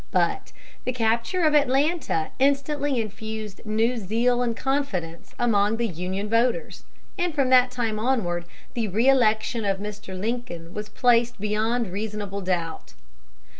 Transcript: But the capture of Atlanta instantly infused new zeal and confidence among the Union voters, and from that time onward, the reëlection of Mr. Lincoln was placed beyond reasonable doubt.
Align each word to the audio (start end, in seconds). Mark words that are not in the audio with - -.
But 0.09 0.51
the 0.83 0.93
capture 0.93 1.43
of 1.43 1.53
Atlanta 1.53 2.31
instantly 2.39 2.99
infused 2.99 3.61
new 3.65 3.97
zeal 3.97 4.41
and 4.41 4.57
confidence 4.57 5.35
among 5.37 5.77
the 5.77 5.85
Union 5.87 6.27
voters, 6.27 6.85
and 7.19 7.35
from 7.35 7.49
that 7.51 7.69
time 7.69 7.99
onward, 7.99 8.45
the 8.73 8.87
reëlection 8.89 9.69
of 9.71 9.77
Mr. 9.77 10.19
Lincoln 10.19 10.73
was 10.73 10.89
placed 10.89 11.39
beyond 11.39 11.91
reasonable 11.91 12.41
doubt. 12.41 12.95